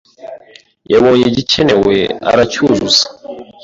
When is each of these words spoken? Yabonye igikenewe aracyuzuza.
Yabonye 0.91 1.25
igikenewe 1.27 1.95
aracyuzuza. 2.31 3.03